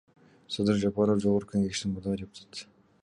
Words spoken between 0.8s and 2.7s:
Жапаров— Жогорку Кеңештин мурдагы депутаты.